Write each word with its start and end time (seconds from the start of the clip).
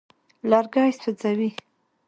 لرګي 0.49 0.89
سوځوي. 1.01 1.49